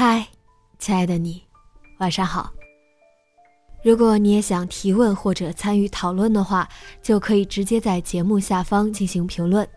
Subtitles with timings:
[0.00, 0.24] 嗨，
[0.78, 1.42] 亲爱的你，
[1.98, 2.52] 晚上好。
[3.82, 6.68] 如果你也想提问或者参与讨论的话，
[7.02, 9.68] 就可以直接在节目下方进行评论。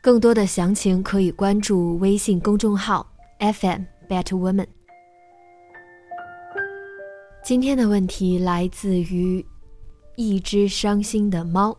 [0.00, 3.04] 更多的详情可以关注微信公众号
[3.40, 4.68] FM Better Woman。
[7.42, 9.44] 今天的问题来自于
[10.14, 11.76] 一只伤心的猫。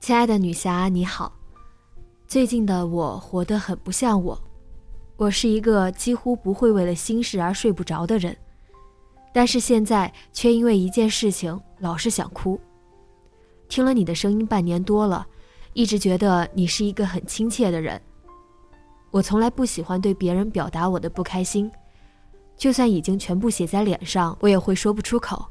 [0.00, 1.39] 亲爱的女侠，你好。
[2.30, 4.40] 最近的我活得很不像我，
[5.16, 8.36] 我是一个几乎不会为了心事而睡不着的人，
[9.34, 12.56] 但是现在却因为一件事情老是想哭。
[13.68, 15.26] 听了你的声音半年多了，
[15.72, 18.00] 一直觉得你是一个很亲切的人。
[19.10, 21.68] 我从来不喜欢对别人表达我的不开心，
[22.56, 25.44] 就算已经全部写在脸上，我也会说不出口。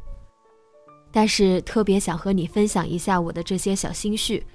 [1.12, 4.48] 但是特别想和你分享一下我的这些小心绪。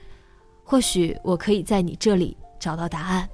[0.64, 3.28] 或许我可以在你这里找到答案。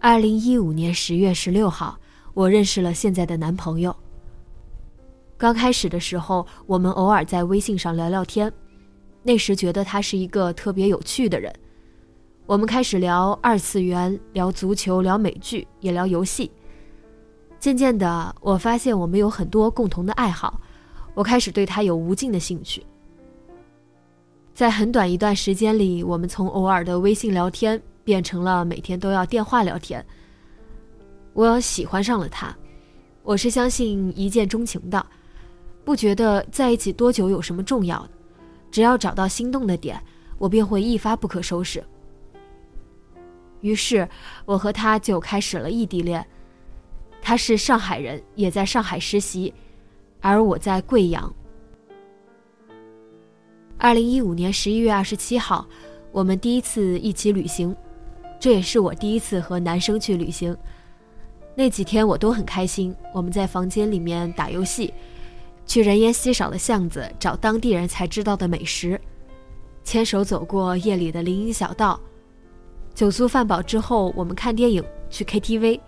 [0.00, 1.96] 二零一五年十月十六号，
[2.34, 3.94] 我认识了现在的男朋友。
[5.38, 8.52] 刚开始的时候，我们偶尔在微信上聊聊天，
[9.22, 11.50] 那时觉得他是一个特别有趣的人。
[12.46, 16.50] 我们开始聊二次元，聊足球，聊美剧，也聊游戏。
[17.58, 20.60] 渐渐的，我发现我们有很多共同的爱好。
[21.14, 22.84] 我开始对他有无尽的兴趣。
[24.52, 30.04] 在很短一段时间里，我们从偶尔的微信聊天变成了每天都要电话聊天。
[31.32, 32.56] 我喜欢上了他，
[33.22, 35.04] 我是相信一见钟情的，
[35.84, 38.10] 不觉得在一起多久有什么重要的，
[38.70, 40.00] 只要找到心动的点，
[40.38, 41.82] 我便会一发不可收拾。
[43.60, 44.08] 于是，
[44.44, 46.24] 我和他就开始了异地恋。
[47.20, 49.52] 他是上海人，也在上海实习。
[50.24, 51.30] 而我在贵阳。
[53.76, 55.68] 二零一五年十一月二十七号，
[56.10, 57.76] 我们第一次一起旅行，
[58.40, 60.56] 这也是我第一次和男生去旅行。
[61.54, 64.94] 那几天我都很开心，我们在房间里面打游戏，
[65.66, 68.98] 去人烟稀少的巷子找当地人才知道的美食，
[69.84, 72.00] 牵手走过夜里的林荫小道，
[72.94, 75.78] 酒足饭饱之后，我们看电影去 KTV，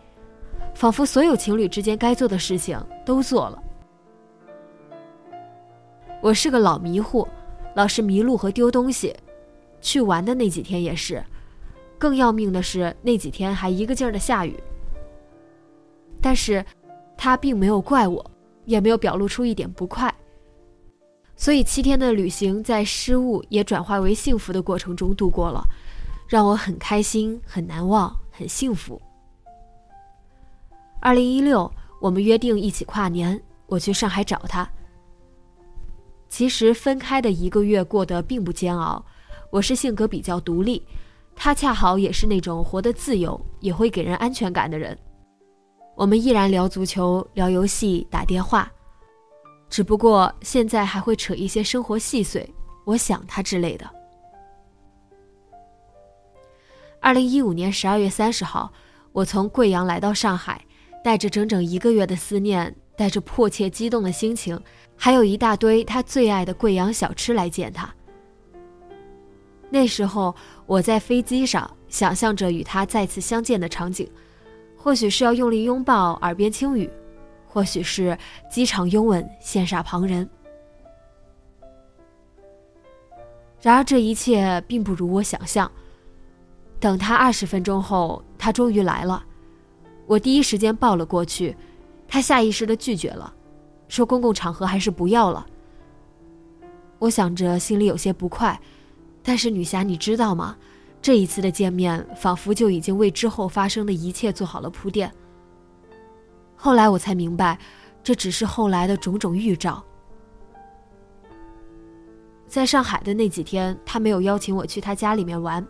[0.74, 3.62] 仿佛所有情侣之间该做的事情都做了。
[6.22, 7.27] 我是个老迷糊，
[7.75, 9.15] 老是迷路和丢东西。
[9.81, 11.22] 去玩的那几天也是，
[11.99, 14.59] 更要命的是那几天还一个劲儿的下雨。
[16.21, 16.65] 但是，
[17.16, 18.31] 他并没有怪我，
[18.65, 20.12] 也没有表露出一点不快。
[21.37, 25.62] 所以七天的旅行在失误也转化为幸福的过程中度过了，
[26.27, 29.00] 让我很开心、很难忘、很幸福。
[30.98, 34.69] 二零一六，我们约定一起跨年，我去上海找他。
[36.36, 39.02] 其实分开的一个月过得并不煎熬，
[39.48, 40.86] 我是性格比较独立，
[41.34, 44.94] 他恰好也是那种活得自由也会给人安全感的人。
[45.94, 48.71] 我们依然聊足球、聊游戏、打电话，
[49.71, 52.47] 只不过现在还会扯一些生活细碎，
[52.84, 53.91] 我想他之类的。
[57.00, 58.71] 二零一五年十二月三十号，
[59.12, 60.62] 我从贵阳来到上海，
[61.03, 64.59] 带着整整一个月的思念，带着迫切激动的心情。
[64.97, 67.93] 还有一大堆他最爱的贵阳小吃来见他。
[69.69, 70.34] 那时候
[70.65, 74.10] 我在飞机上，想象着与他再次相见的场景，
[74.77, 76.91] 或许是要用力拥抱，耳边轻语，
[77.47, 78.16] 或许是
[78.51, 80.27] 机场拥吻，羡煞旁人。
[83.60, 85.71] 然而这一切并不如我想象。
[86.78, 89.25] 等他二十分钟后，他终于来了，
[90.07, 91.57] 我第一时间抱了过去，
[92.08, 93.32] 他下意识的拒绝了。
[93.88, 95.47] 说公共场合还是不要了。
[96.98, 98.60] 我想着，心里有些不快，
[99.22, 100.56] 但是女侠，你知道吗？
[101.00, 105.12] 这一次的见面，仿佛就已经为之后发生的一切做好了铺垫。
[106.56, 107.56] 后来我才明白，
[108.03, 109.84] 这只是后来的种种预兆。
[112.48, 115.64] 在上海的那几天，他没有邀请我去他家里面玩，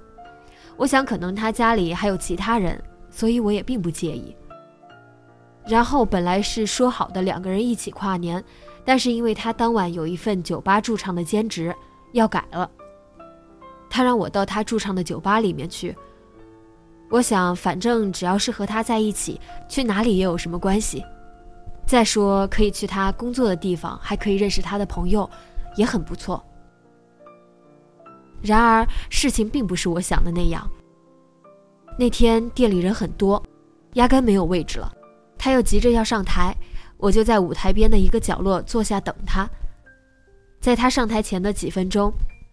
[0.76, 4.34] 我想可能他家里还有其他人，所以我也并不介意。
[5.66, 8.42] 然后本来是说好的两个人一起跨年，
[8.84, 11.74] 但是因为他当晚有一份酒吧驻唱的兼职
[12.12, 12.70] 要改了，
[13.90, 15.94] 他让我到他驻唱的酒吧里面去。
[17.08, 21.04] 我想，反正只要是和他在一起，去哪里也有什么关系。
[21.86, 25.28] 再说，可以去他工作的地方，还可以认识他的朋友，
[25.76, 26.44] 也很不错。
[28.42, 30.68] 然而，事情并不是我想的那样。
[31.98, 33.42] 那天店里人很多，
[33.94, 34.92] 压根没有位置了。
[35.38, 36.56] 他又急着要上台，
[36.96, 39.48] 我就在舞台边的一个角落坐下等他。
[40.60, 42.12] 在他上台前的几分钟，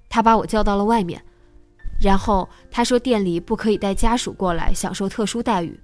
[0.09, 1.21] 他把我叫到了外面。
[2.01, 5.79] 然后他说店里不可以带家属过来享受特殊待遇，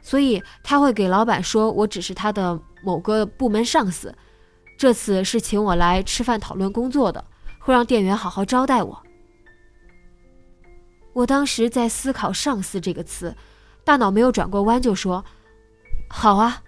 [0.00, 4.12] 所以他会给老板说我只是他的某个部门上司，
[4.76, 7.24] 这次是请我来吃饭讨论工作的，
[7.60, 9.02] 会让店员好好招待我。
[11.12, 13.36] 我当时在思考“上司”这个词，
[13.84, 15.24] 大脑没有转过弯就说
[16.12, 16.62] ：“好啊。”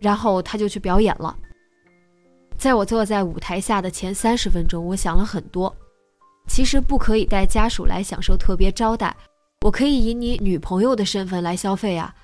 [0.00, 1.36] 然后他就去表演了。
[2.56, 5.74] 在我坐在舞台下的前三十分钟，我想了很多。
[6.48, 9.14] 其实不可以带家属来享受特别招待，
[9.60, 12.14] 我可以以你女朋友的身份来消费啊。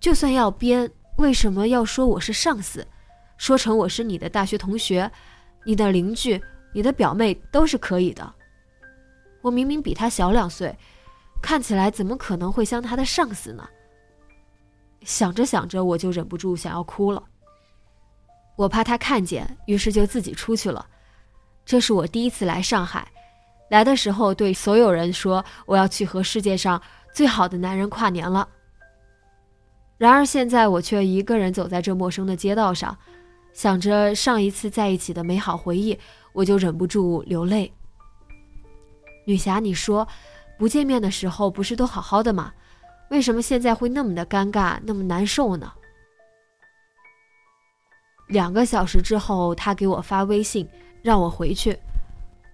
[0.00, 2.86] 就算要编，为什么要说我是上司？
[3.38, 5.10] 说成我是你的大学同学、
[5.64, 6.40] 你的邻居、
[6.74, 8.34] 你的表妹都是可以的。
[9.40, 10.76] 我明明比他小两岁，
[11.40, 13.66] 看起来怎么可能会像他的上司呢？
[15.02, 17.22] 想着想着，我就忍不住想要哭了。
[18.56, 20.86] 我怕他看见，于是就自己出去了。
[21.64, 23.06] 这是我第一次来上海。
[23.70, 26.80] 来的时候，对所有人说我要去和世界上
[27.14, 28.48] 最好的男人跨年了。
[29.96, 32.96] 然而现在我却一个人走在这陌生的街道上，
[33.52, 35.96] 想着上一次在一起的美好回忆，
[36.32, 37.72] 我就忍不住流泪。
[39.26, 40.06] 女侠，你说，
[40.58, 42.52] 不见面的时候不是都好好的吗？
[43.10, 45.72] 为什么现在会那么的尴尬，那么难受呢？
[48.28, 50.68] 两个小时之后，他给我发微信，
[51.02, 51.76] 让我回去。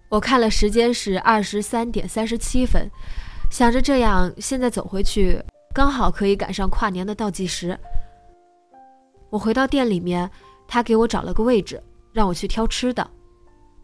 [0.08, 2.90] 我看了时间是二十三点三十七分，
[3.50, 5.38] 想着这样现在走回去
[5.74, 7.78] 刚好可以赶上跨年的倒计时。
[9.28, 10.30] 我回到店里面，
[10.66, 11.82] 他给我找了个位置，
[12.12, 13.06] 让我去挑吃的，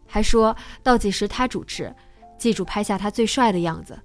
[0.07, 1.93] 还说倒计时他主持，
[2.35, 3.95] 记住拍下他最帅的样子。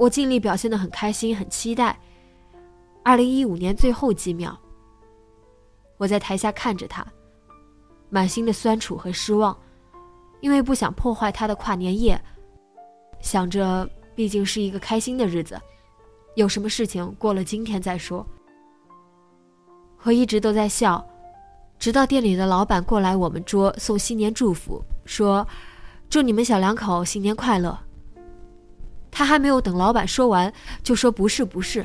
[0.00, 1.94] 我尽力表现得很开心，很期待。
[3.04, 4.58] 二零一五年最后几秒，
[5.98, 7.06] 我在台下看着他，
[8.08, 9.54] 满心的酸楚和失望。
[10.40, 12.18] 因为不想破坏他的跨年夜，
[13.20, 15.60] 想着毕竟是一个开心的日子，
[16.34, 18.26] 有什么事情过了今天再说。
[20.04, 21.06] 我一直都在笑，
[21.78, 25.46] 直到店里的老板过来我们桌送新年祝福，说
[26.08, 27.78] ：“祝你们小两口新年快乐。”
[29.10, 30.52] 他还没有等老板说完，
[30.82, 31.84] 就说：“不是，不是。”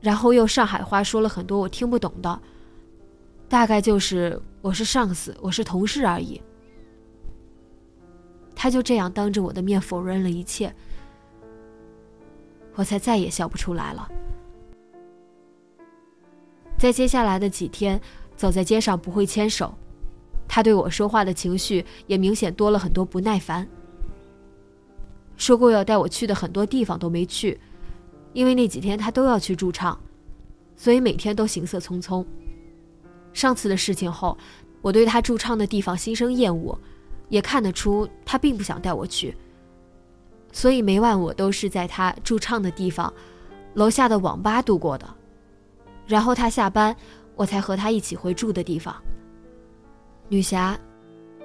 [0.00, 2.40] 然后用上海话说了很多我听不懂的，
[3.48, 6.40] 大概就是“我是上司，我是同事而已。”
[8.54, 10.74] 他就这样当着我的面否认了一切，
[12.74, 14.08] 我才再也笑不出来了。
[16.76, 18.00] 在接下来的几天，
[18.36, 19.74] 走在街上不会牵手，
[20.46, 23.66] 他对我说话的情绪也明显多了很多不耐烦。
[25.38, 27.58] 说过要带我去的很多地方都没去，
[28.34, 29.98] 因为那几天他都要去驻唱，
[30.76, 32.22] 所以每天都行色匆匆。
[33.32, 34.36] 上次的事情后，
[34.82, 36.78] 我对他驻唱的地方心生厌恶。
[37.30, 39.36] 也看得出他并不想带我去，
[40.50, 43.12] 所以每晚我都是在他驻唱的地方，
[43.74, 45.06] 楼下的网吧度过的。
[46.06, 46.96] 然后他下班，
[47.36, 48.96] 我才和他一起回住的地方。
[50.30, 50.74] 女侠，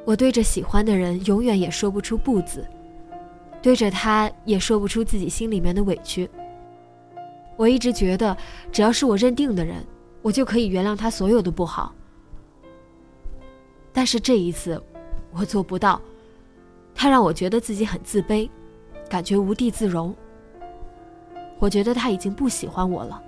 [0.05, 2.65] 我对着喜欢的人永远也说不出不字，
[3.63, 6.29] 对着他也说不出自己心里面的委屈。
[7.55, 8.37] 我一直觉得，
[8.71, 9.83] 只要是我认定的人，
[10.21, 11.95] 我就可以原谅他所有的不好。
[13.91, 14.79] 但是这一次。
[15.35, 15.99] 我做不到，
[16.93, 18.47] 他让我觉得自己很自卑，
[19.09, 20.15] 感觉无地自容。
[21.57, 23.19] 我觉得他已经不喜欢我了。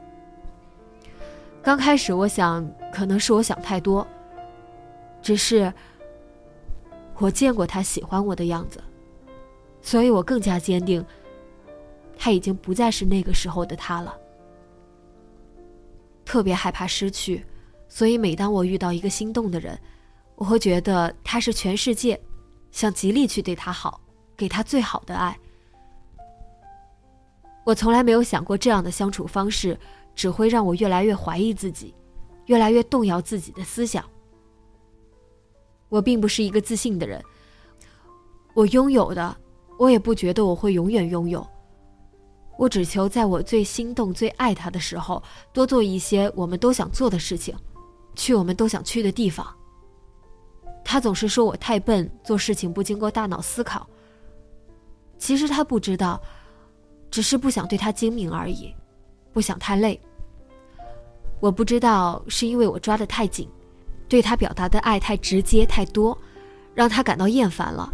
[1.64, 2.64] 刚开始我想，
[2.94, 4.06] 可能是我想太多。
[5.20, 5.74] 只是
[7.18, 8.80] 我见过他喜欢我的样子，
[9.86, 11.06] 所以我更加坚定，
[12.18, 14.18] 他已经不再是那个时候的他了。
[16.26, 17.46] 特别害怕失去，
[17.88, 19.80] 所以每当我遇到一个心动的人。
[20.38, 22.20] 我会觉得他是全世界，
[22.72, 24.02] 想极力去对他好，
[24.36, 25.40] 给他最好的爱，
[27.64, 29.80] 我从来没有想过这样的相处方式
[30.16, 31.94] 只会让我越来越怀疑自己，
[32.48, 34.04] 越来越动摇自己的思想。
[35.90, 37.24] 我并不是一个自信的人，
[38.56, 39.38] 我拥有的，
[39.78, 41.46] 我也不觉得我会永远拥有。
[42.58, 47.54] 我只求在我最心动、最爱他的时候，多做一些我们都想做的事情，
[48.16, 49.46] 去我们都想去的地方。
[50.84, 53.86] 他总是说我太笨，做事情不经过大脑思考。
[55.18, 56.22] 其实他不知道，
[57.12, 58.74] 只是不想对他精明而已，
[59.34, 60.00] 不想太累。
[61.42, 63.50] 我不知道是因为我抓得太紧。
[64.08, 66.16] 对他表达的爱太直接太多，
[66.76, 67.92] 让他感到厌烦了，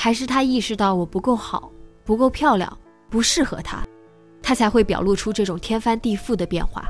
[0.00, 1.72] 还是他意识到我不够好、
[2.04, 2.78] 不够漂亮、
[3.10, 3.84] 不适合他，
[4.40, 6.86] 他才会表露出这种天翻地覆的变化。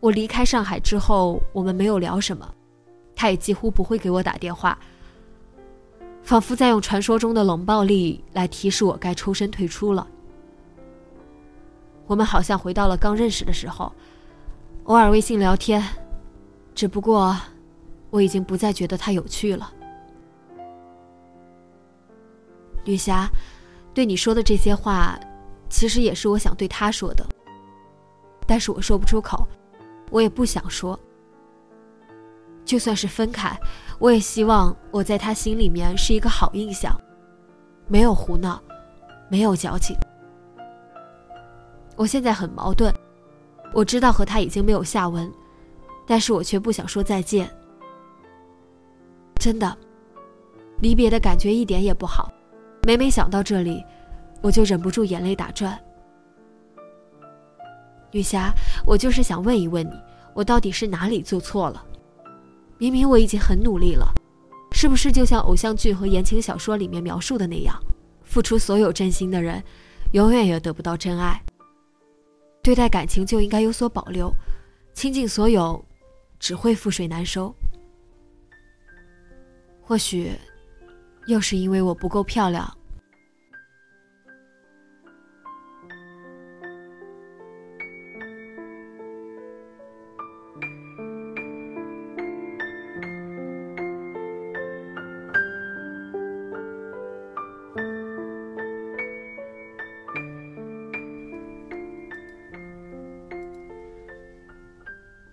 [0.00, 2.52] 我离开上海之后，我们没有聊什么，
[3.14, 4.76] 他也几乎不会给我打电话，
[6.24, 10.04] 仿佛在用传说中的冷暴力来提示我该抽身退出了。
[12.08, 13.92] 我们好像回到了刚认识的时候。
[14.86, 15.80] 偶尔微信聊天，
[16.74, 17.36] 只不过
[18.10, 19.72] 我已经不再觉得他有趣了。
[22.84, 23.28] 女侠，
[23.94, 25.18] 对你说的这些话，
[25.68, 27.24] 其实也是我想对他说的，
[28.46, 29.46] 但是我说不出口，
[30.10, 30.98] 我也不想说。
[32.64, 33.58] 就算是分开，
[33.98, 36.96] 我也希望我在他心里面是一个好印象，
[37.88, 38.62] 没有胡闹，
[39.28, 39.96] 没有矫情。
[41.96, 42.92] 我现在很矛盾。
[43.74, 45.32] 我知道和他已经没有下文，
[46.06, 47.50] 但是我却不想说再见。
[49.36, 49.76] 真的，
[50.80, 52.30] 离别的感觉一点也不好。
[52.84, 53.84] 每每想到这里，
[54.40, 55.80] 我就忍不住眼泪打转。
[58.10, 58.52] 女侠，
[58.84, 59.92] 我就是想问一问你，
[60.34, 61.86] 我到底是哪里做错了？
[62.78, 64.12] 明明我已经很努力了，
[64.72, 67.80] 是不是就像偶像剧和言情小说里面描述的那样，
[68.24, 69.62] 付出所有真心的人，
[70.10, 71.40] 永远也得不到真爱？
[72.64, 74.34] 对待感情就应该有所保留，
[74.92, 75.84] 倾尽所有，
[76.40, 77.54] 只会覆水难收。
[79.80, 80.32] 或许，
[81.26, 82.76] 又是因为我不够漂亮。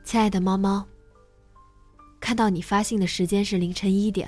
[0.03, 0.88] 亲爱的猫猫，
[2.19, 4.27] 看到你发信的时间是凌晨一点，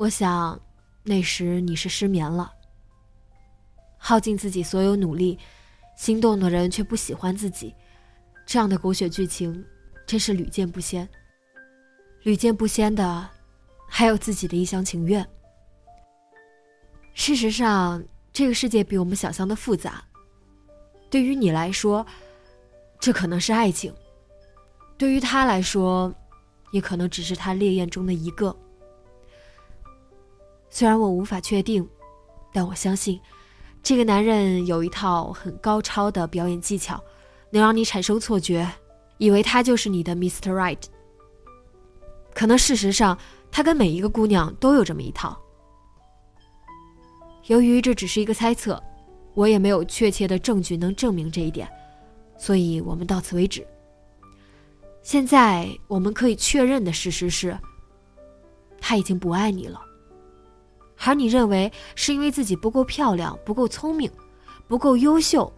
[0.00, 0.58] 我想
[1.02, 2.50] 那时你是失眠了。
[3.98, 5.38] 耗尽自己所有努力，
[5.94, 7.74] 心动的人却不喜欢自己，
[8.46, 9.62] 这样的狗血剧情
[10.06, 11.06] 真是屡见不鲜。
[12.22, 13.28] 屡见不鲜的，
[13.86, 15.28] 还有自己的一厢情愿。
[17.12, 18.02] 事实上，
[18.32, 20.02] 这个世界比我们想象的复杂。
[21.10, 22.06] 对于你来说，
[22.98, 23.94] 这可能是爱情。
[24.96, 26.10] 对于他来说，
[26.72, 28.56] 也可能只是他烈焰中的一个。
[30.70, 31.86] 虽然我无法确定，
[32.52, 33.20] 但我相信，
[33.82, 37.02] 这个男人有一套很高超的表演技巧，
[37.50, 38.66] 能让你产生错觉，
[39.18, 40.52] 以为他就是你的 Mr.
[40.52, 40.82] Right。
[42.32, 43.18] 可能事实上，
[43.50, 45.36] 他跟每一个姑娘都有这么一套。
[47.46, 48.80] 由于这只是一个猜测，
[49.34, 51.68] 我也没有确切的证据能证明这一点，
[52.38, 53.66] 所以我们到此为止。
[55.02, 57.58] 现在我们可以确认的事实是，
[58.80, 59.80] 他已经不爱你了，
[61.02, 64.10] 而你认为是因为自己不够漂亮、不够聪明、
[64.68, 65.52] 不够优秀，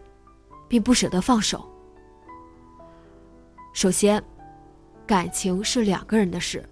[0.67, 1.63] 并不舍得放手。
[3.73, 4.23] 首先，
[5.05, 6.67] 感情是两个人的事，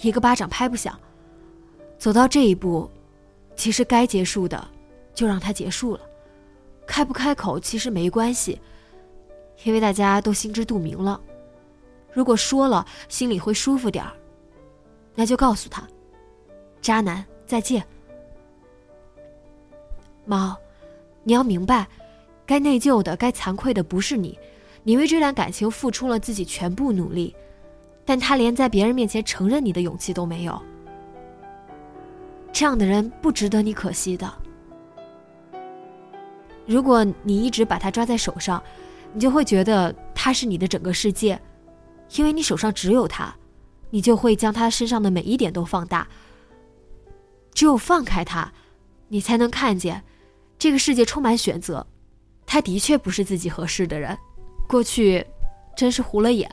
[0.00, 0.98] 一个巴掌拍不响。
[1.98, 2.90] 走到这一步，
[3.56, 4.66] 其实该结束的
[5.12, 6.00] 就让它结束了，
[6.86, 8.60] 开不开口其实没关系，
[9.64, 11.20] 因为大家都心知肚明了。
[12.12, 14.12] 如果说了心里会舒服点儿，
[15.14, 15.86] 那就告诉他
[16.80, 17.84] ：“渣男，再见。”
[20.24, 20.56] 猫，
[21.22, 21.86] 你要明白，
[22.46, 24.38] 该内疚的、该惭愧的不是你，
[24.82, 27.34] 你为这段感情付出了自己全部努力，
[28.04, 30.60] 但他连在别人面前承认你的勇气都没有。
[32.52, 34.32] 这样的人不值得你可惜的。
[36.66, 38.62] 如果你一直把他抓在手上，
[39.12, 41.40] 你就会觉得他是你的整个世界。
[42.16, 43.34] 因为你手上只有他，
[43.90, 46.06] 你就会将他身上的每一点都放大。
[47.52, 48.52] 只有放开他，
[49.08, 50.04] 你才能看见，
[50.58, 51.86] 这个世界充满选择。
[52.46, 54.16] 他的确不是自己合适的人，
[54.68, 55.26] 过去
[55.74, 56.50] 真是糊了眼。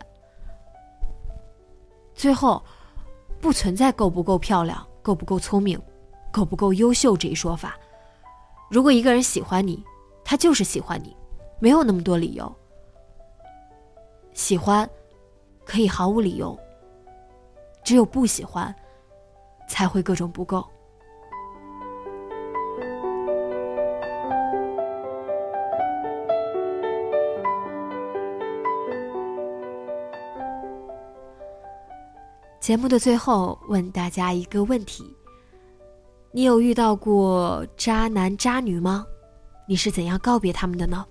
[2.16, 2.64] 最后，
[3.40, 5.80] 不存在够不够漂亮、够不够聪明、
[6.32, 7.78] 够不够优秀这一说法，
[8.70, 9.84] 如果一个人喜欢你，
[10.24, 11.16] 他就是喜欢你，
[11.60, 12.56] 没有那么多理由。
[14.34, 14.90] 喜欢
[15.66, 16.58] 可以毫无理由，
[17.84, 18.74] 只有不喜欢
[19.68, 20.66] 才会各种不够。
[32.62, 35.04] 节目的最后，问大家一个问题：
[36.32, 39.04] 你有遇到过渣男渣女吗？
[39.68, 41.04] 你是怎样告别他们的呢？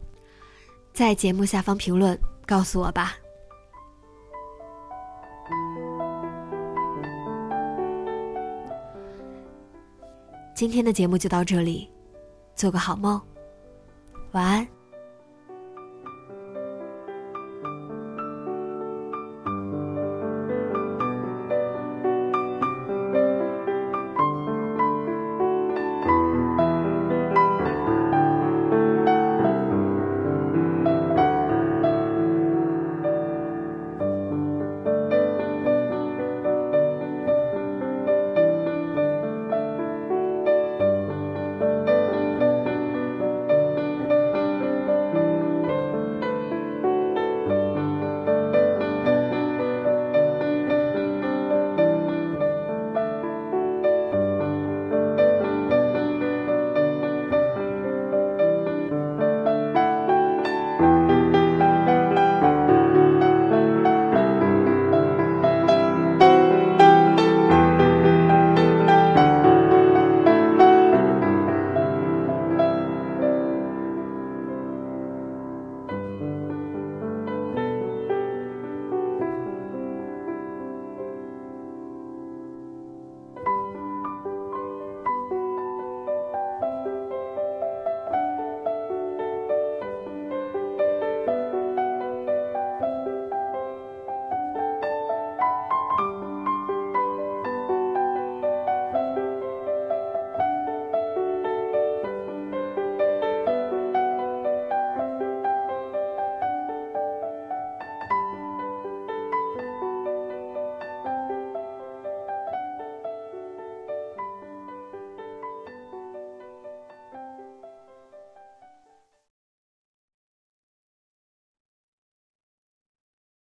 [0.92, 2.16] 在节目下方评论
[2.46, 3.16] 告诉我吧。
[10.54, 11.90] 今天的节目就到这里，
[12.54, 13.20] 做个好梦，
[14.30, 14.79] 晚安。